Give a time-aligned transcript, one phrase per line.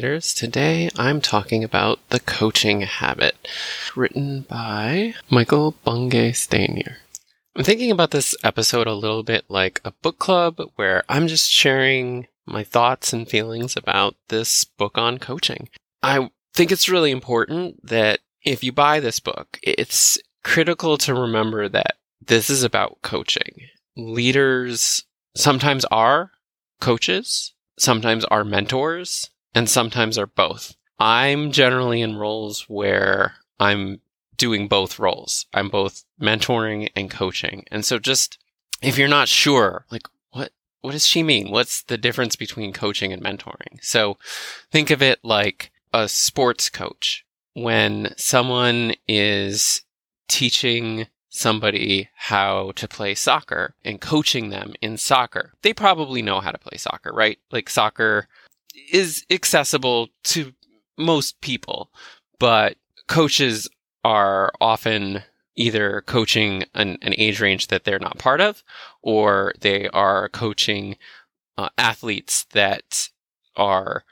[0.00, 0.32] leaders.
[0.32, 3.36] Today I'm talking about The Coaching Habit,
[3.94, 6.94] written by Michael Bungay Stanier.
[7.54, 11.50] I'm thinking about this episode a little bit like a book club where I'm just
[11.50, 15.68] sharing my thoughts and feelings about this book on coaching.
[16.02, 21.68] I think it's really important that if you buy this book, it's critical to remember
[21.68, 21.96] that
[22.26, 23.66] this is about coaching.
[23.98, 25.04] Leaders
[25.36, 26.30] sometimes are
[26.80, 30.76] coaches, sometimes are mentors, and sometimes are both.
[30.98, 34.00] I'm generally in roles where I'm
[34.36, 35.46] doing both roles.
[35.52, 37.64] I'm both mentoring and coaching.
[37.70, 38.38] And so just
[38.82, 41.50] if you're not sure, like what what does she mean?
[41.50, 43.82] What's the difference between coaching and mentoring?
[43.82, 44.18] So
[44.70, 47.24] think of it like a sports coach.
[47.54, 49.82] When someone is
[50.28, 55.54] teaching somebody how to play soccer and coaching them in soccer.
[55.62, 57.38] They probably know how to play soccer, right?
[57.50, 58.28] Like soccer
[58.92, 60.52] is accessible to
[60.98, 61.90] most people,
[62.38, 62.76] but
[63.08, 63.68] coaches
[64.04, 65.22] are often
[65.56, 68.62] either coaching an, an age range that they're not part of,
[69.02, 70.96] or they are coaching
[71.58, 73.10] uh, athletes that
[73.56, 74.04] are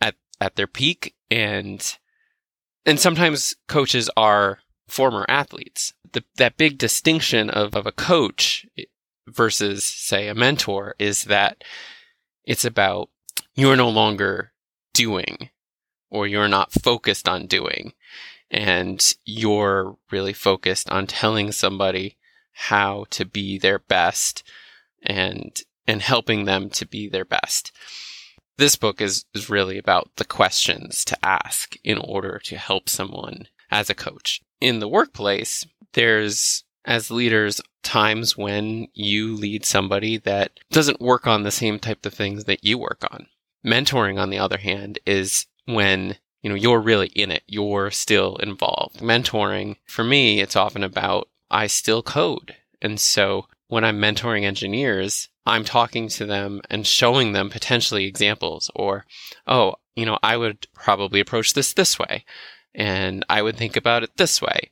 [0.00, 1.98] at at their peak, and
[2.86, 5.94] and sometimes coaches are former athletes.
[6.12, 8.66] The, that big distinction of, of a coach
[9.26, 11.64] versus, say, a mentor is that
[12.44, 13.08] it's about
[13.54, 14.52] you're no longer
[14.92, 15.50] doing
[16.10, 17.92] or you're not focused on doing
[18.50, 22.16] and you're really focused on telling somebody
[22.52, 24.42] how to be their best
[25.02, 27.72] and and helping them to be their best.
[28.56, 33.48] This book is, is really about the questions to ask in order to help someone
[33.70, 40.52] as a coach in the workplace, there's, as leaders, times when you lead somebody that
[40.70, 43.26] doesn't work on the same type of things that you work on.
[43.64, 48.36] Mentoring, on the other hand, is when you know you're really in it you're still
[48.36, 54.44] involved mentoring for me it's often about i still code and so when i'm mentoring
[54.44, 59.06] engineers i'm talking to them and showing them potentially examples or
[59.46, 62.26] oh you know i would probably approach this this way
[62.74, 64.70] and I would think about it this way.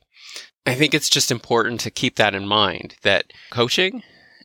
[0.67, 4.03] I think it's just important to keep that in mind that coaching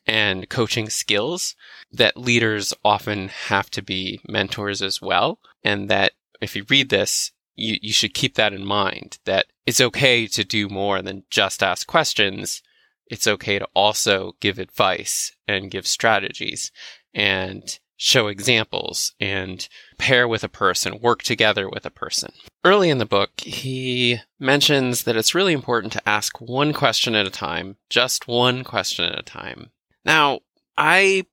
[0.08, 1.56] and coaching skills
[1.92, 5.40] that leaders often have to be mentors as well.
[5.64, 9.82] And that if you read this, you, you should keep that in mind that it's
[9.82, 12.62] okay to do more than just ask questions.
[13.08, 16.72] It's okay to also give advice and give strategies
[17.14, 22.32] and show examples and pair with a person, work together with a person.
[22.64, 27.26] Early in the book, he mentions that it's really important to ask one question at
[27.26, 29.72] a time, just one question at a time.
[30.08, 30.40] Now,
[30.78, 31.26] I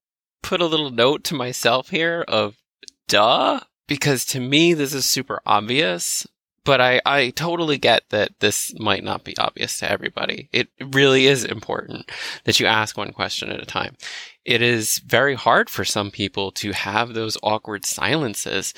[0.42, 2.56] put a little note to myself here of
[3.08, 6.26] duh, because to me, this is super obvious.
[6.64, 10.48] But I, I totally get that this might not be obvious to everybody.
[10.50, 12.10] It really is important
[12.44, 13.96] that you ask one question at a time
[14.44, 18.74] it is very hard for some people to have those awkward silences.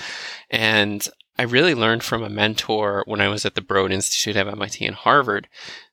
[0.51, 1.07] And
[1.39, 4.85] I really learned from a mentor when I was at the Broad Institute at MIT
[4.87, 5.49] and Harvard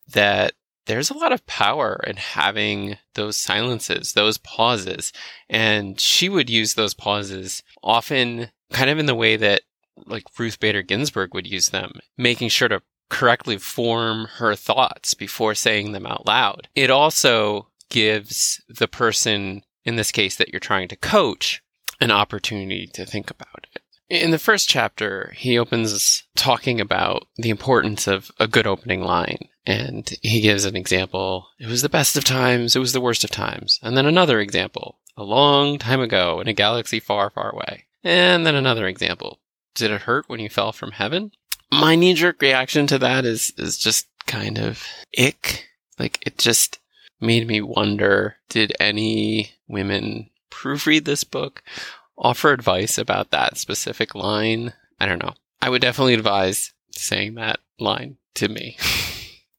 [0.07, 0.53] that
[0.85, 5.13] there's a lot of power in having those silences, those pauses.
[5.49, 9.61] And she would use those pauses often kind of in the way that
[10.05, 15.53] like Ruth Bader Ginsburg would use them, making sure to correctly form her thoughts before
[15.53, 16.67] saying them out loud.
[16.75, 21.61] It also gives the person, in this case that you're trying to coach,
[22.01, 23.81] an opportunity to think about it.
[24.09, 29.47] In the first chapter, he opens talking about the importance of a good opening line.
[29.65, 31.48] And he gives an example.
[31.60, 32.75] It was the best of times.
[32.75, 33.80] It was the worst of times.
[33.81, 35.00] And then another example.
[35.15, 37.86] A long time ago in a galaxy far, far away.
[38.04, 39.39] And then another example.
[39.75, 41.31] Did it hurt when you fell from heaven?
[41.71, 44.86] My knee jerk reaction to that is, is just kind of
[45.18, 45.69] ick.
[45.98, 46.80] Like it just,
[47.24, 51.63] made me wonder did any women proofread this book,
[52.18, 54.74] offer advice about that specific line?
[55.00, 55.33] I don't know.
[55.62, 58.77] I would definitely advise saying that line to me.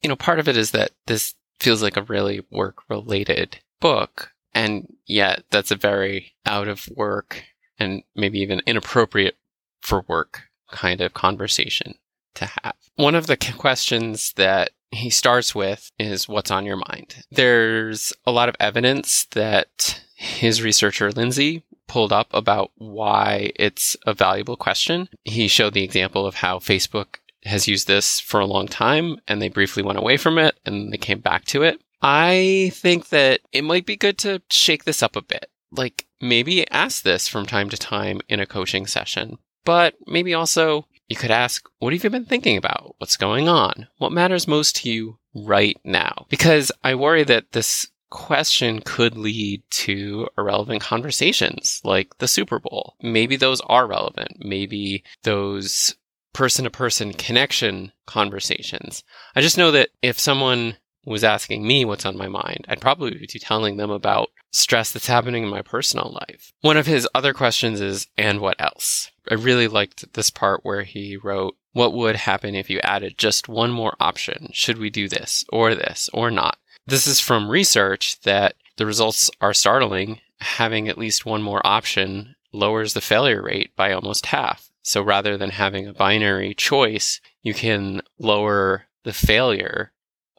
[0.04, 4.32] you know, part of it is that this feels like a really work related book,
[4.54, 7.42] and yet that's a very out of work
[7.78, 9.36] and maybe even inappropriate
[9.80, 11.94] for work kind of conversation
[12.34, 12.74] to have.
[12.96, 17.24] One of the questions that he starts with is what's on your mind.
[17.30, 24.12] There's a lot of evidence that his researcher, Lindsay, pulled up about why it's a
[24.12, 25.08] valuable question.
[25.24, 29.40] He showed the example of how Facebook has used this for a long time and
[29.40, 31.80] they briefly went away from it and they came back to it.
[32.02, 35.46] I think that it might be good to shake this up a bit.
[35.70, 39.38] Like maybe ask this from time to time in a coaching session.
[39.64, 42.94] But maybe also you could ask, what have you been thinking about?
[42.98, 43.88] What's going on?
[43.98, 46.26] What matters most to you right now?
[46.28, 52.94] Because I worry that this question could lead to irrelevant conversations like the Super Bowl.
[53.02, 54.44] Maybe those are relevant.
[54.44, 55.96] Maybe those
[56.34, 59.02] person to person connection conversations.
[59.34, 60.76] I just know that if someone
[61.06, 65.06] was asking me what's on my mind, I'd probably be telling them about stress that's
[65.06, 66.52] happening in my personal life.
[66.60, 69.10] One of his other questions is, and what else?
[69.30, 73.48] I really liked this part where he wrote, what would happen if you added just
[73.48, 74.48] one more option?
[74.52, 76.58] Should we do this or this or not?
[76.86, 80.20] This is from research that the results are startling.
[80.40, 84.70] Having at least one more option lowers the failure rate by almost half.
[84.84, 89.92] So rather than having a binary choice, you can lower the failure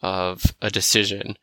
[0.03, 1.35] of a decision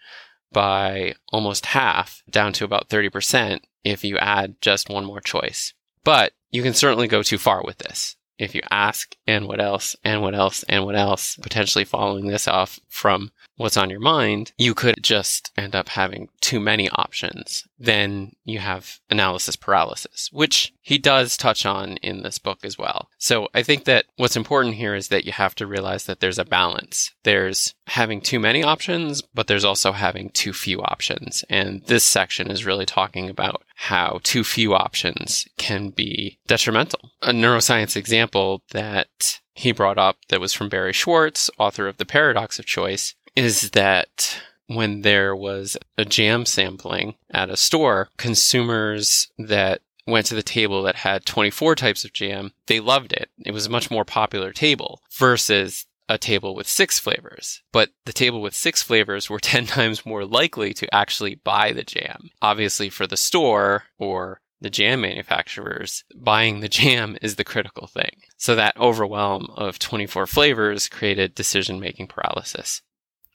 [0.53, 5.75] by almost half down to about 30% if you add just one more choice.
[6.05, 9.97] But you can certainly go too far with this if you ask and what else
[10.05, 14.53] and what else and what else, potentially following this off from what's on your mind,
[14.59, 17.67] you could just end up having too many options.
[17.79, 23.09] Then you have analysis paralysis, which he does touch on in this book as well.
[23.19, 26.39] So I think that what's important here is that you have to realize that there's
[26.39, 27.13] a balance.
[27.23, 31.45] There's having too many options, but there's also having too few options.
[31.49, 37.11] And this section is really talking about how too few options can be detrimental.
[37.23, 42.07] A neuroscience example that he brought up that was from Barry Schwartz, author of The
[42.07, 49.29] Paradox of Choice, is that when there was a jam sampling at a store, consumers
[49.39, 53.31] that went to the table that had 24 types of jam, they loved it.
[53.45, 57.63] It was a much more popular table versus a table with six flavors.
[57.73, 61.85] But the table with six flavors were 10 times more likely to actually buy the
[61.85, 62.31] jam.
[62.41, 68.23] Obviously, for the store or the jam manufacturers, buying the jam is the critical thing.
[68.37, 72.83] So that overwhelm of 24 flavors created decision making paralysis,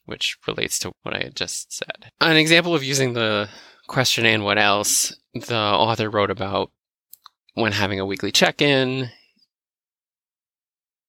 [0.08, 2.12] which relates to what I had just said.
[2.20, 3.50] An example of using the
[3.88, 6.72] question and what else, the author wrote about
[7.54, 9.10] when having a weekly check in,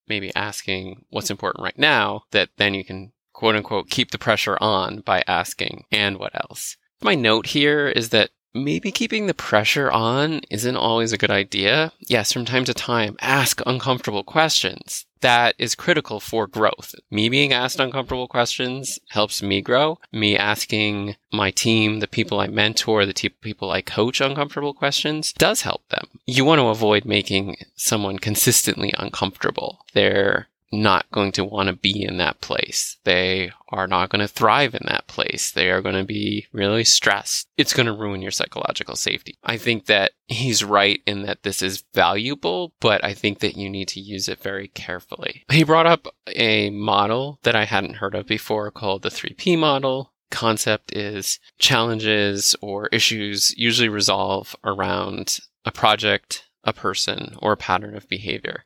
[0.06, 4.58] maybe asking what's important right now, that then you can quote unquote keep the pressure
[4.60, 6.76] on by asking, and what else?
[7.00, 8.30] My note here is that
[8.64, 11.92] maybe keeping the pressure on isn't always a good idea.
[12.00, 15.06] Yes, from time to time, ask uncomfortable questions.
[15.20, 16.94] That is critical for growth.
[17.10, 19.98] Me being asked uncomfortable questions helps me grow.
[20.12, 25.32] Me asking my team, the people I mentor, the te- people I coach uncomfortable questions
[25.32, 26.06] does help them.
[26.26, 29.84] You want to avoid making someone consistently uncomfortable.
[29.92, 32.98] They're not going to want to be in that place.
[33.04, 35.50] They are not going to thrive in that place.
[35.50, 37.48] They are going to be really stressed.
[37.56, 39.36] It's going to ruin your psychological safety.
[39.44, 43.70] I think that he's right in that this is valuable, but I think that you
[43.70, 45.44] need to use it very carefully.
[45.50, 50.12] He brought up a model that I hadn't heard of before called the 3P model.
[50.30, 57.96] Concept is challenges or issues usually resolve around a project, a person, or a pattern
[57.96, 58.64] of behavior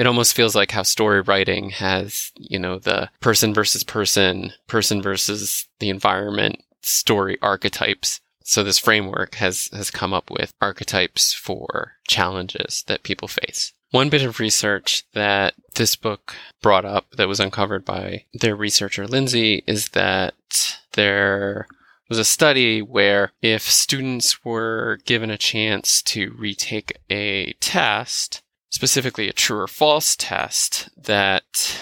[0.00, 5.02] it almost feels like how story writing has, you know, the person versus person, person
[5.02, 8.22] versus the environment story archetypes.
[8.42, 13.74] So this framework has, has come up with archetypes for challenges that people face.
[13.90, 19.06] One bit of research that this book brought up that was uncovered by their researcher
[19.06, 21.66] Lindsay is that there
[22.08, 29.28] was a study where if students were given a chance to retake a test, specifically
[29.28, 31.78] a true or false test, that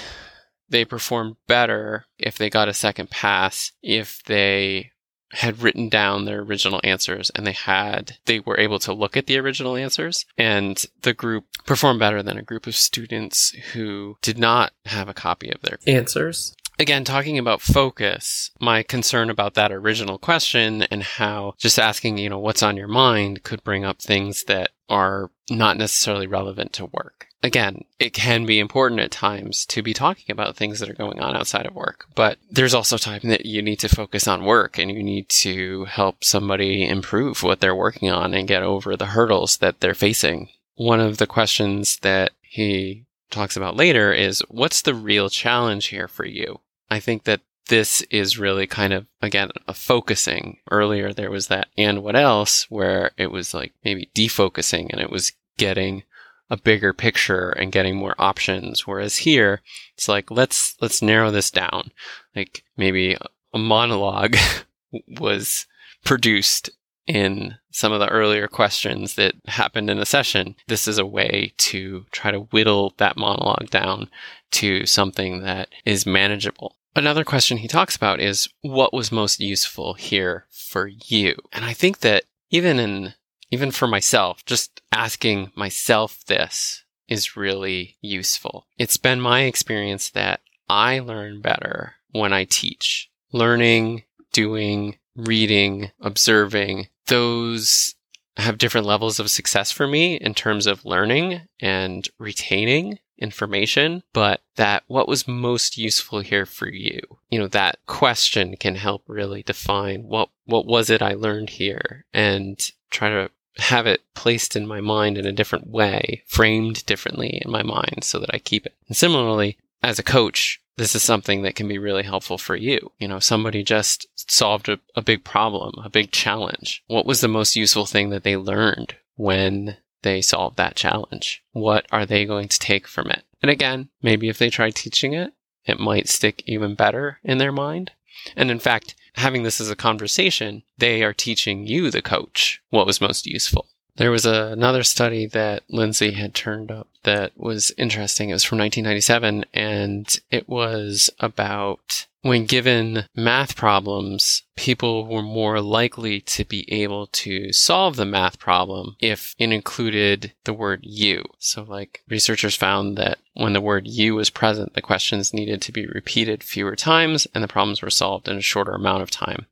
[0.69, 4.91] they performed better if they got a second pass if they
[5.33, 9.27] had written down their original answers and they had they were able to look at
[9.27, 10.25] the original answers.
[10.37, 15.15] And the group performed better than a group of students who did not have a
[15.15, 21.03] copy of their answers again, talking about focus, my concern about that original question and
[21.03, 25.31] how just asking, you know, what's on your mind could bring up things that are
[25.51, 27.27] not necessarily relevant to work.
[27.43, 31.21] Again, it can be important at times to be talking about things that are going
[31.21, 34.79] on outside of work, but there's also time that you need to focus on work
[34.79, 39.07] and you need to help somebody improve what they're working on and get over the
[39.07, 40.49] hurdles that they're facing.
[40.75, 46.09] One of the questions that he talks about later is what's the real challenge here
[46.09, 46.61] for you?
[46.91, 50.59] I think that this is really kind of, again, a focusing.
[50.71, 55.11] Earlier, there was that and what else where it was like maybe defocusing and it
[55.11, 56.03] was getting
[56.51, 58.87] a bigger picture and getting more options.
[58.87, 59.61] Whereas here,
[59.95, 61.93] it's like, let's, let's narrow this down.
[62.35, 63.19] Like maybe
[63.53, 64.37] a monologue
[65.21, 65.67] was
[66.05, 66.71] produced
[67.07, 71.53] in some of the earlier questions that happened in the session, this is a way
[71.57, 74.11] to try to whittle that monologue down
[74.51, 76.77] to something that is manageable.
[76.97, 81.37] Another question he talks about is what was most useful here for you?
[81.53, 83.15] And I think that even in,
[83.51, 88.67] even for myself, just asking myself this is really useful.
[88.79, 93.11] It's been my experience that I learn better when I teach.
[93.33, 97.95] Learning, doing, reading, observing, those
[98.37, 104.41] have different levels of success for me in terms of learning and retaining information, but
[104.57, 107.01] that what was most useful here for you?
[107.31, 112.07] You know, that question can help really define what, what was it I learned here
[112.13, 112.59] and
[112.91, 117.51] try to have it placed in my mind in a different way, framed differently in
[117.51, 118.75] my mind so that I keep it.
[118.87, 122.93] And similarly, as a coach, this is something that can be really helpful for you.
[122.99, 126.85] You know, somebody just solved a, a big problem, a big challenge.
[126.87, 131.43] What was the most useful thing that they learned when they solve that challenge?
[131.53, 133.25] What are they going to take from it?
[133.43, 135.33] And again, maybe if they try teaching it,
[135.65, 137.93] it might stick even better in their mind.
[138.37, 142.87] And in fact, having this as a conversation, they are teaching you, the coach, what
[142.87, 143.67] was most useful.
[143.97, 148.31] There was a, another study that Lindsay had turned up that was interesting.
[148.31, 155.61] It was from 1997 and it was about when given math problems, people were more
[155.61, 161.25] likely to be able to solve the math problem if it included the word you.
[161.39, 165.73] So like researchers found that when the word you was present, the questions needed to
[165.73, 169.47] be repeated fewer times and the problems were solved in a shorter amount of time,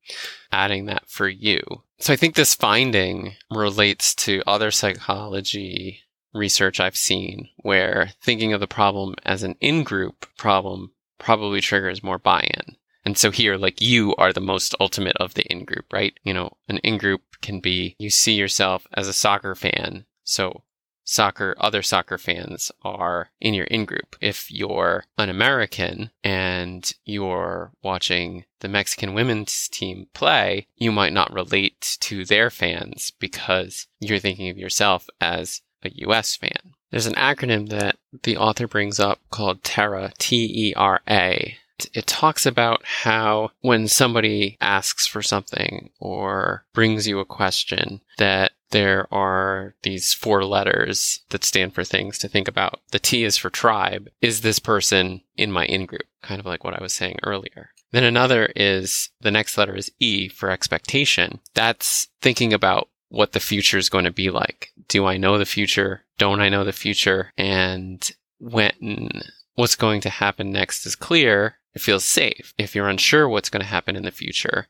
[0.51, 1.63] adding that for you.
[1.99, 6.01] So I think this finding relates to other psychology
[6.35, 12.19] research I've seen where thinking of the problem as an in-group problem probably triggers more
[12.19, 12.77] buy-in.
[13.05, 16.19] And so here, like you are the most ultimate of the in-group, right?
[16.25, 20.07] You know, an in-group can be you see yourself as a soccer fan.
[20.25, 20.65] So
[21.05, 24.17] soccer, other soccer fans are in your in-group.
[24.21, 31.33] If you're an American and you're watching the Mexican women's team play, you might not
[31.33, 36.75] relate to their fans because you're thinking of yourself as a US fan.
[36.91, 41.57] There's an acronym that the author brings up called TERA, T E R A.
[41.93, 48.53] It talks about how when somebody asks for something or brings you a question, that
[48.71, 52.81] there are these four letters that stand for things to think about.
[52.91, 54.09] The T is for tribe.
[54.21, 56.07] Is this person in my in group?
[56.23, 57.71] Kind of like what I was saying earlier.
[57.93, 61.41] Then another is the next letter is E for expectation.
[61.55, 64.71] That's thinking about what the future is going to be like.
[64.89, 66.03] Do I know the future?
[66.19, 67.33] Don't I know the future?
[67.37, 68.09] And
[68.39, 69.23] when
[69.55, 72.53] what's going to happen next is clear, it feels safe.
[72.59, 74.69] If you're unsure what's going to happen in the future,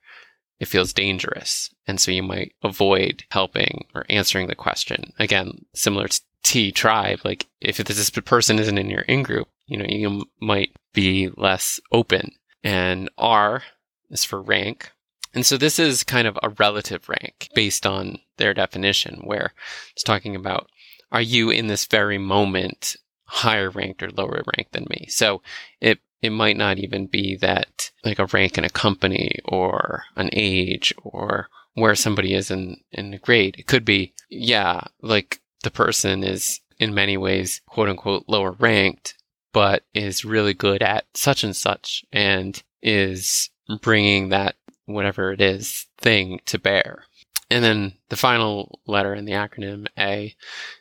[0.60, 1.70] it feels dangerous.
[1.86, 5.12] And so you might avoid helping or answering the question.
[5.18, 9.76] Again, similar to T tribe, like if this person isn't in your in group, you
[9.76, 12.32] know, you might be less open.
[12.62, 13.62] And R
[14.10, 14.92] is for rank.
[15.36, 19.52] And so this is kind of a relative rank based on their definition, where
[19.92, 20.70] it's talking about
[21.12, 25.06] are you in this very moment higher ranked or lower ranked than me?
[25.10, 25.42] So
[25.78, 30.30] it it might not even be that like a rank in a company or an
[30.32, 33.56] age or where somebody is in, in grade.
[33.58, 39.14] It could be, yeah, like the person is in many ways, quote unquote, lower ranked,
[39.52, 43.50] but is really good at such and such and is
[43.82, 47.04] bringing that whatever it is thing to bear.
[47.50, 50.34] And then the final letter in the acronym A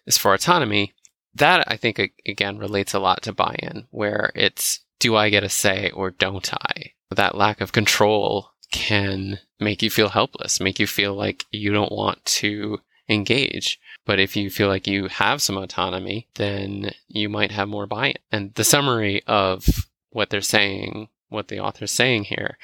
[0.06, 0.94] is for autonomy.
[1.36, 5.50] That I think again relates a lot to buy-in where it's do I get a
[5.50, 6.94] say or don't I?
[7.12, 11.92] That lack of control can make you feel helpless, make you feel like you don't
[11.92, 13.80] want to engage.
[14.06, 18.16] But if you feel like you have some autonomy, then you might have more buy-in.
[18.32, 19.68] And the summary of
[20.12, 22.58] what they're saying, what the author's saying here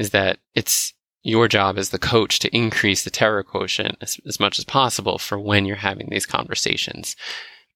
[0.00, 4.40] is that it's your job as the coach to increase the TERA quotient as, as
[4.40, 7.14] much as possible for when you're having these conversations.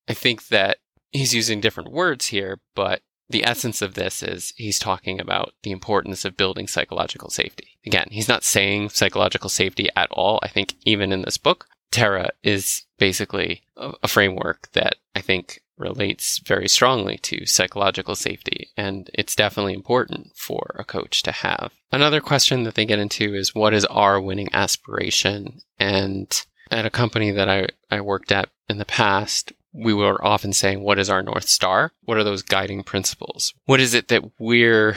[0.08, 0.78] I think that
[1.10, 5.70] he's using different words here, but the essence of this is he's talking about the
[5.70, 7.78] importance of building psychological safety.
[7.84, 10.40] Again, he's not saying psychological safety at all.
[10.42, 15.60] I think even in this book, TERA is basically a, a framework that I think
[15.76, 21.72] relates very strongly to psychological safety, and it's definitely important for a coach to have.
[21.92, 25.60] Another question that they get into is what is our winning aspiration?
[25.78, 30.52] And at a company that I, I worked at in the past, we were often
[30.52, 31.92] saying, what is our North Star?
[32.04, 33.52] What are those guiding principles?
[33.64, 34.96] What is it that we're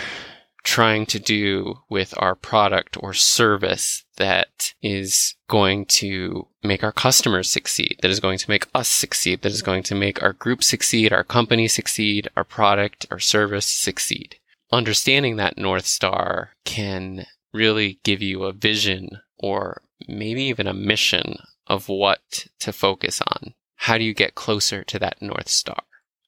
[0.67, 7.49] trying to do with our product or service that is going to make our customers
[7.49, 10.61] succeed, that is going to make us succeed, that is going to make our group
[10.61, 14.35] succeed, our company succeed, our product or service succeed.
[14.69, 21.37] Understanding that North Star can really give you a vision or maybe even a mission
[21.67, 23.53] of what to focus on.
[23.77, 25.81] How do you get closer to that North Star?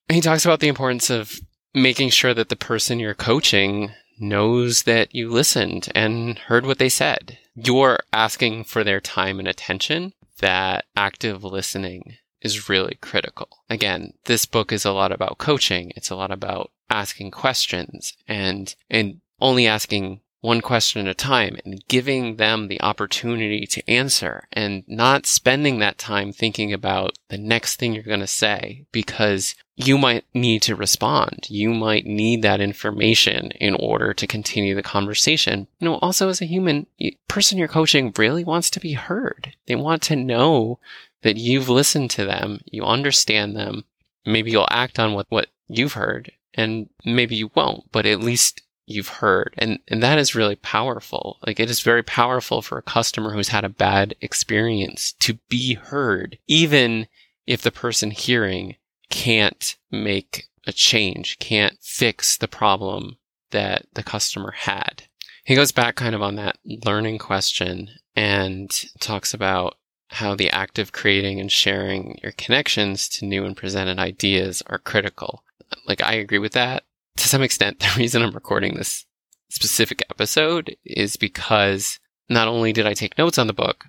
[0.08, 1.40] He talks about the importance of
[1.74, 6.88] making sure that the person you're coaching knows that you listened and heard what they
[6.88, 7.38] said.
[7.54, 10.12] You're asking for their time and attention.
[10.38, 13.48] That active listening is really critical.
[13.68, 15.92] Again, this book is a lot about coaching.
[15.96, 21.56] It's a lot about asking questions and, and only asking one question at a time
[21.64, 27.38] and giving them the opportunity to answer and not spending that time thinking about the
[27.38, 31.46] next thing you're going to say because you might need to respond.
[31.48, 35.66] You might need that information in order to continue the conversation.
[35.78, 36.86] You know, also as a human
[37.28, 39.54] person you're coaching really wants to be heard.
[39.66, 40.78] They want to know
[41.22, 43.84] that you've listened to them, you understand them.
[44.24, 48.62] Maybe you'll act on what, what you've heard and maybe you won't, but at least
[48.90, 49.54] you've heard.
[49.58, 51.38] And, and that is really powerful.
[51.46, 55.74] Like it is very powerful for a customer who's had a bad experience to be
[55.74, 57.06] heard, even
[57.46, 58.76] if the person hearing
[59.08, 63.16] can't make a change, can't fix the problem
[63.50, 65.04] that the customer had.
[65.44, 68.70] He goes back kind of on that learning question and
[69.00, 69.76] talks about
[70.08, 74.78] how the act of creating and sharing your connections to new and presented ideas are
[74.78, 75.44] critical.
[75.86, 76.84] Like I agree with that
[77.16, 79.06] to some extent, the reason I'm recording this
[79.48, 83.86] specific episode is because not only did I take notes on the book,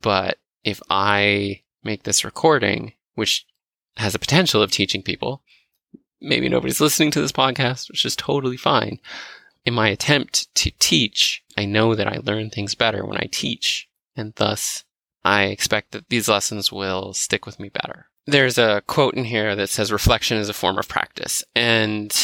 [0.00, 3.46] but if I make this recording, which
[3.96, 5.42] has the potential of teaching people,
[6.20, 8.98] maybe nobody's listening to this podcast, which is totally fine.
[9.64, 13.88] In my attempt to teach, I know that I learn things better when I teach,
[14.16, 14.84] and thus
[15.24, 18.06] I expect that these lessons will stick with me better.
[18.26, 22.14] There's a quote in here that says reflection is a form of practice, and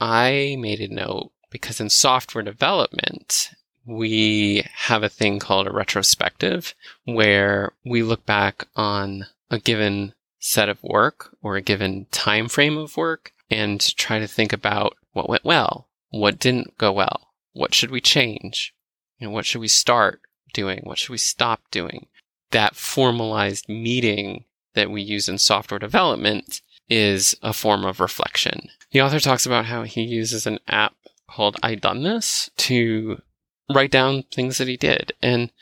[0.00, 3.50] I made a note because in software development,
[3.84, 10.68] we have a thing called a retrospective where we look back on a given set
[10.68, 15.28] of work or a given time frame of work and try to think about what
[15.28, 18.74] went well, what didn't go well, what should we change,
[19.18, 20.20] you know, what should we start
[20.54, 22.06] doing, what should we stop doing.
[22.52, 28.68] That formalized meeting that we use in software development is a form of reflection.
[28.92, 30.94] The author talks about how he uses an app
[31.28, 33.22] called I Done This to
[33.72, 35.12] write down things that he did.
[35.22, 35.52] And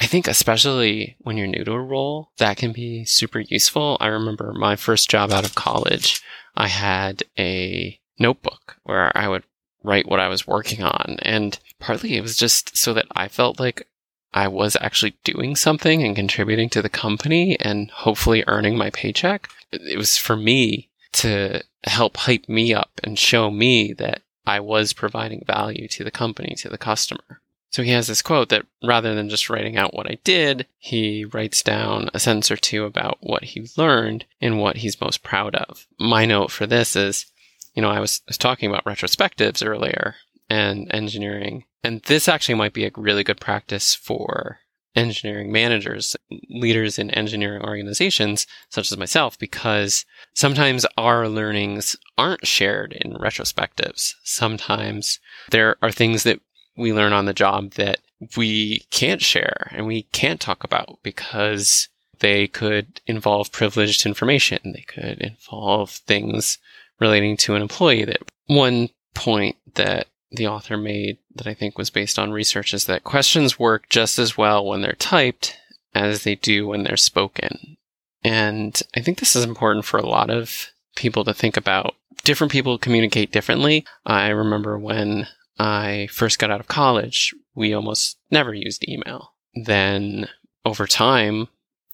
[0.00, 3.98] I think especially when you're new to a role, that can be super useful.
[4.00, 6.22] I remember my first job out of college,
[6.56, 9.44] I had a notebook where I would
[9.82, 11.18] write what I was working on.
[11.20, 13.86] And partly it was just so that I felt like
[14.32, 19.48] I was actually doing something and contributing to the company and hopefully earning my paycheck.
[19.70, 24.92] It was for me to help hype me up and show me that I was
[24.92, 27.40] providing value to the company, to the customer.
[27.70, 31.24] So he has this quote that rather than just writing out what I did, he
[31.24, 35.56] writes down a sentence or two about what he learned and what he's most proud
[35.56, 35.86] of.
[35.98, 37.26] My note for this is,
[37.74, 40.14] you know, I was, was talking about retrospectives earlier
[40.48, 44.58] and engineering, and this actually might be a really good practice for
[44.94, 46.16] engineering managers,
[46.48, 50.04] leaders in engineering organizations, such as myself, because
[50.34, 54.14] sometimes our learnings aren't shared in retrospectives.
[54.22, 55.18] Sometimes
[55.50, 56.40] there are things that
[56.76, 58.00] we learn on the job that
[58.36, 61.88] we can't share and we can't talk about because
[62.20, 64.72] they could involve privileged information.
[64.72, 66.58] They could involve things
[67.00, 71.90] relating to an employee that one point that the author made that I think was
[71.90, 75.56] based on research is that questions work just as well when they're typed
[75.94, 77.76] as they do when they're spoken.
[78.22, 81.94] And I think this is important for a lot of people to think about.
[82.24, 83.84] Different people communicate differently.
[84.06, 89.34] I remember when I first got out of college, we almost never used email.
[89.54, 90.28] Then
[90.64, 91.48] over time,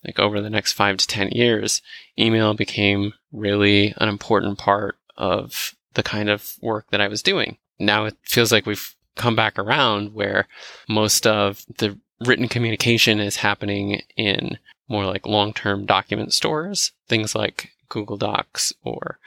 [0.05, 1.83] like over the next five to 10 years,
[2.19, 7.59] email became really an important part of the kind of work that I was doing
[7.81, 10.47] now it feels like we've come back around where
[10.89, 17.35] most of the written communication is happening in more like long term document stores, things
[17.35, 19.19] like Google Docs or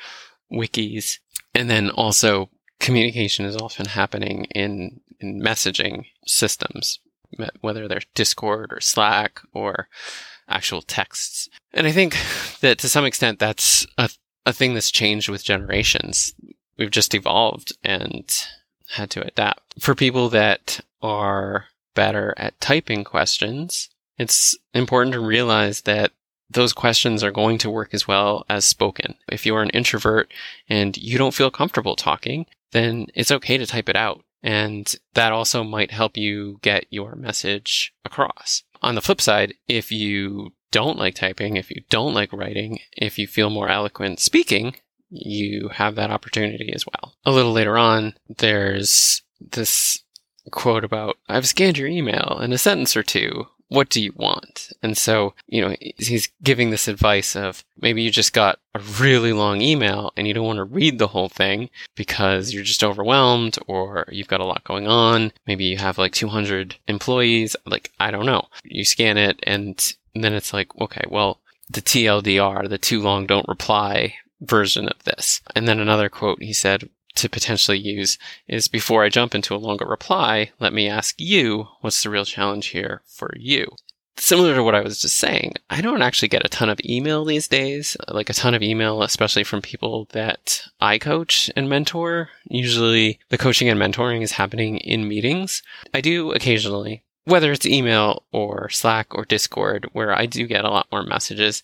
[0.51, 1.19] wikis.
[1.53, 6.99] And then also communication is often happening in, in messaging systems,
[7.61, 9.87] whether they're Discord or Slack or
[10.47, 11.49] actual texts.
[11.73, 12.17] And I think
[12.61, 14.09] that to some extent that's a,
[14.45, 16.33] a thing that's changed with generations
[16.77, 18.31] we've just evolved and
[18.89, 19.81] had to adapt.
[19.81, 26.11] For people that are better at typing questions, it's important to realize that
[26.49, 29.15] those questions are going to work as well as spoken.
[29.29, 30.31] If you're an introvert
[30.69, 34.23] and you don't feel comfortable talking, then it's okay to type it out.
[34.43, 38.63] And that also might help you get your message across.
[38.81, 43.17] On the flip side, if you don't like typing, if you don't like writing, if
[43.17, 44.75] you feel more eloquent speaking,
[45.13, 47.13] you have that opportunity as well.
[47.25, 49.99] A little later on, there's this
[50.51, 54.71] quote about, I've scanned your email in a sentence or two what do you want?
[54.83, 59.33] And so, you know, he's giving this advice of maybe you just got a really
[59.33, 63.57] long email and you don't want to read the whole thing because you're just overwhelmed
[63.65, 65.31] or you've got a lot going on.
[65.47, 67.55] Maybe you have like 200 employees.
[67.65, 68.47] Like, I don't know.
[68.63, 73.47] You scan it and then it's like, okay, well, the TLDR, the too long don't
[73.47, 75.41] reply version of this.
[75.55, 79.57] And then another quote, he said, to potentially use is before I jump into a
[79.57, 83.67] longer reply, let me ask you, what's the real challenge here for you?
[84.15, 87.25] Similar to what I was just saying, I don't actually get a ton of email
[87.25, 92.29] these days, like a ton of email, especially from people that I coach and mentor.
[92.45, 95.63] Usually the coaching and mentoring is happening in meetings.
[95.95, 100.69] I do occasionally, whether it's email or Slack or Discord, where I do get a
[100.69, 101.63] lot more messages.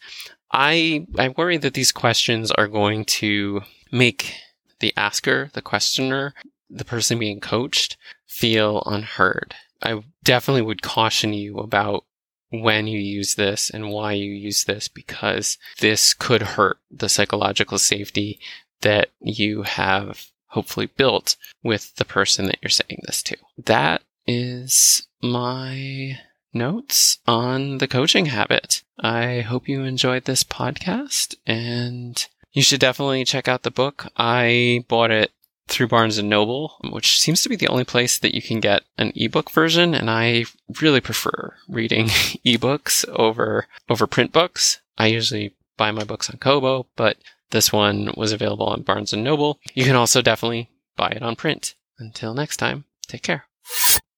[0.51, 4.35] I, I worry that these questions are going to make
[4.79, 6.33] the asker, the questioner,
[6.69, 9.55] the person being coached feel unheard.
[9.81, 12.05] I definitely would caution you about
[12.51, 17.77] when you use this and why you use this because this could hurt the psychological
[17.77, 18.39] safety
[18.81, 23.37] that you have hopefully built with the person that you're saying this to.
[23.57, 26.19] That is my
[26.53, 28.83] notes on the coaching habit.
[28.99, 34.07] I hope you enjoyed this podcast and you should definitely check out the book.
[34.17, 35.31] I bought it
[35.67, 38.83] through Barnes and Noble, which seems to be the only place that you can get
[38.97, 40.45] an ebook version, and I
[40.81, 42.07] really prefer reading
[42.45, 44.81] ebooks over over print books.
[44.97, 47.17] I usually buy my books on Kobo, but
[47.51, 49.59] this one was available on Barnes and Noble.
[49.73, 51.75] You can also definitely buy it on print.
[51.97, 53.45] Until next time, take care.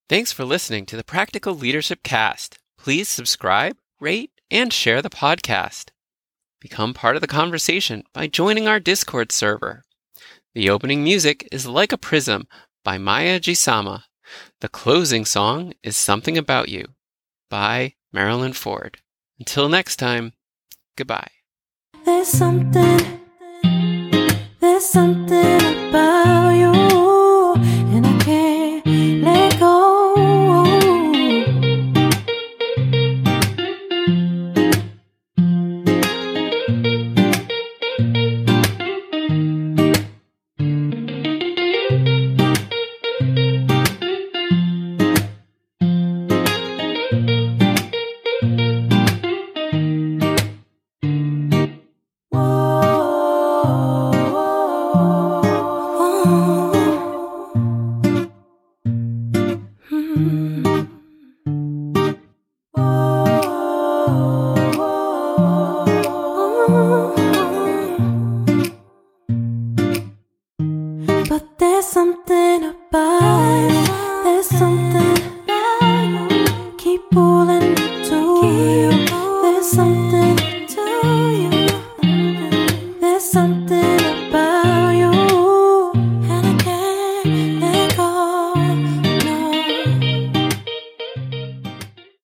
[0.10, 2.58] Thanks for listening to the Practical Leadership Cast.
[2.78, 5.90] Please subscribe, rate, and share the podcast.
[6.60, 9.84] Become part of the conversation by joining our Discord server.
[10.54, 12.48] The opening music is Like a Prism
[12.84, 14.04] by Miyagisama.
[14.60, 16.90] The closing song is Something About You
[17.50, 18.98] by Marilyn Ford.
[19.40, 20.34] Until next time,
[20.98, 21.32] goodbye.
[22.06, 23.20] There's something,
[24.60, 26.41] there's something about